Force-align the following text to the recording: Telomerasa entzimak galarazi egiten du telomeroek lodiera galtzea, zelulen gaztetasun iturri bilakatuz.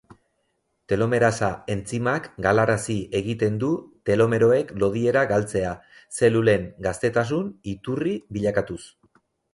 Telomerasa 0.91 1.49
entzimak 1.73 2.29
galarazi 2.45 2.95
egiten 3.19 3.59
du 3.65 3.69
telomeroek 4.11 4.73
lodiera 4.85 5.27
galtzea, 5.33 5.75
zelulen 6.23 6.67
gaztetasun 6.87 7.53
iturri 7.75 8.17
bilakatuz. 8.39 8.81